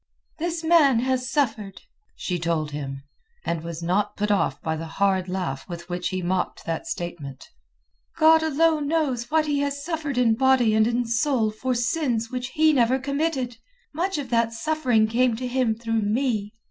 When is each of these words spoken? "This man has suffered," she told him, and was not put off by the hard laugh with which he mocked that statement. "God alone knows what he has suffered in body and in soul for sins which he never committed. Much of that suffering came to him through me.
"This 0.39 0.63
man 0.63 0.97
has 1.01 1.29
suffered," 1.29 1.83
she 2.15 2.39
told 2.39 2.71
him, 2.71 3.03
and 3.45 3.61
was 3.63 3.83
not 3.83 4.17
put 4.17 4.31
off 4.31 4.59
by 4.59 4.75
the 4.75 4.87
hard 4.97 5.29
laugh 5.29 5.69
with 5.69 5.89
which 5.89 6.09
he 6.09 6.23
mocked 6.23 6.65
that 6.65 6.87
statement. 6.87 7.51
"God 8.17 8.41
alone 8.41 8.87
knows 8.87 9.29
what 9.29 9.45
he 9.45 9.59
has 9.59 9.85
suffered 9.85 10.17
in 10.17 10.33
body 10.33 10.73
and 10.73 10.87
in 10.87 11.05
soul 11.05 11.51
for 11.51 11.75
sins 11.75 12.31
which 12.31 12.47
he 12.47 12.73
never 12.73 12.97
committed. 12.97 13.57
Much 13.93 14.17
of 14.17 14.31
that 14.31 14.53
suffering 14.53 15.05
came 15.05 15.35
to 15.35 15.47
him 15.47 15.75
through 15.75 16.01
me. 16.01 16.51